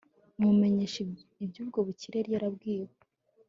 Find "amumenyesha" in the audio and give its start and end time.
0.39-0.97